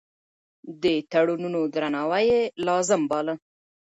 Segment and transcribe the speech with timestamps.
[0.83, 3.33] د تړونونو درناوی يې لازم باله.